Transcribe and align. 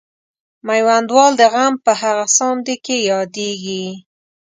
میوندوال 0.67 1.31
د 1.39 1.43
غم 1.53 1.73
په 1.85 1.91
هغه 2.01 2.25
ساندې 2.37 2.75
کې 2.85 2.97
یادیږي. 3.11 3.85